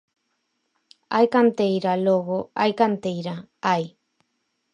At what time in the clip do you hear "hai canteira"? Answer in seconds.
1.13-1.91, 2.59-3.35